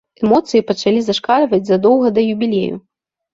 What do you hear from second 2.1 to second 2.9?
да юбілею.